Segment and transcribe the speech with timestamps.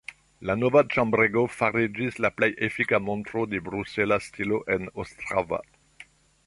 [0.49, 5.63] La nova ĉambrego fariĝis la plej efika montro de brusela stilo en Ostrava.